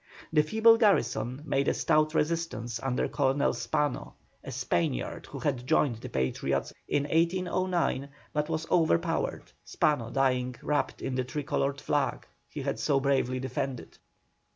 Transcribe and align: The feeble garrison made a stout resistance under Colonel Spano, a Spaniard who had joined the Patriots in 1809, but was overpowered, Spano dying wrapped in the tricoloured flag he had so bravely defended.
The 0.33 0.41
feeble 0.41 0.79
garrison 0.79 1.43
made 1.45 1.67
a 1.67 1.75
stout 1.75 2.15
resistance 2.15 2.79
under 2.79 3.07
Colonel 3.07 3.53
Spano, 3.53 4.15
a 4.43 4.51
Spaniard 4.51 5.27
who 5.27 5.37
had 5.37 5.67
joined 5.67 5.97
the 5.97 6.09
Patriots 6.09 6.73
in 6.87 7.03
1809, 7.03 8.09
but 8.33 8.49
was 8.49 8.65
overpowered, 8.71 9.51
Spano 9.63 10.09
dying 10.09 10.55
wrapped 10.63 11.03
in 11.03 11.13
the 11.13 11.23
tricoloured 11.23 11.79
flag 11.79 12.25
he 12.49 12.63
had 12.63 12.79
so 12.79 12.99
bravely 12.99 13.39
defended. 13.39 13.99